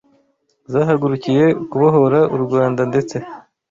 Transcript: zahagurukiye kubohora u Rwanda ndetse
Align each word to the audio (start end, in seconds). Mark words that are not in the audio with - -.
zahagurukiye 0.71 1.45
kubohora 1.69 2.19
u 2.35 2.37
Rwanda 2.43 2.81
ndetse 2.89 3.15